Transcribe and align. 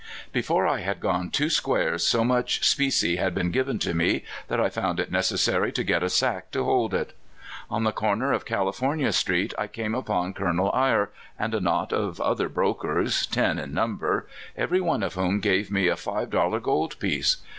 Before 0.31 0.65
I 0.67 0.79
had 0.79 0.99
gone 0.99 1.29
two 1.29 1.51
squares 1.51 2.03
so 2.03 2.23
much 2.23 2.67
specie 2.67 3.17
had 3.17 3.35
been 3.35 3.51
given 3.51 3.79
me 3.95 4.23
that 4.47 4.59
I 4.59 4.67
found 4.67 4.99
it 4.99 5.11
necessary 5.11 5.71
to 5.73 5.83
get 5.83 6.01
a 6.01 6.09
sack 6.09 6.49
to 6.53 6.63
liold 6.63 6.95
it. 6.95 7.13
On 7.69 7.83
the 7.83 7.91
corner 7.91 8.33
of 8.33 8.43
California 8.43 9.11
street 9.11 9.53
I 9.59 9.67
came 9.67 9.91
California 9.91 10.33
T^^dts. 10.33 10.39
177 10.39 10.57
upou 10.57 10.57
Colouel 10.57 10.83
Eyre 10.85 11.11
and 11.37 11.53
a 11.53 11.59
knot 11.61 11.93
of 11.93 12.19
other 12.19 12.49
brokers, 12.49 13.27
ten 13.27 13.59
in 13.59 13.75
number, 13.75 14.27
every 14.57 14.81
one 14.81 15.03
of 15.03 15.13
whom 15.13 15.39
gave 15.39 15.69
me 15.69 15.87
a 15.87 15.95
five 15.95 16.31
dol 16.31 16.49
lar 16.49 16.59
gold 16.59 16.97
piece. 16.97 17.37